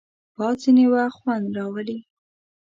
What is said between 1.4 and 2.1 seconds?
راولي